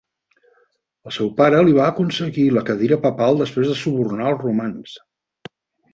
El 1.09 1.13
seu 1.17 1.29
pare 1.41 1.59
li 1.67 1.75
va 1.75 1.83
aconseguir 1.93 2.47
la 2.55 2.65
cadira 2.71 2.99
Papal 3.07 3.39
després 3.45 3.71
de 3.73 3.77
subornar 3.83 4.29
els 4.35 4.43
romans. 4.47 5.01